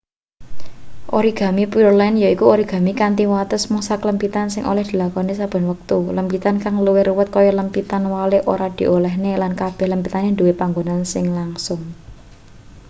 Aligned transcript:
origami 1.17 1.63
pureland 1.71 2.15
yaiku 2.23 2.45
origami 2.55 2.91
kanthi 3.01 3.25
wates 3.33 3.63
mung 3.71 3.83
saklempitan 3.89 4.47
sing 4.51 4.63
oleh 4.71 4.83
dilakoni 4.91 5.33
saben 5.39 5.63
wektu 5.71 5.97
lempitan 6.17 6.55
kang 6.63 6.75
luwih 6.85 7.03
ruwet 7.09 7.29
kaya 7.35 7.51
lempitan 7.59 8.03
walik 8.13 8.43
ora 8.53 8.67
diolehne 8.77 9.31
lan 9.41 9.51
kabeh 9.61 9.87
lempitan 9.91 10.35
duwe 10.39 10.53
panggonan 10.61 11.01
sing 11.13 11.25
langsung 11.37 11.81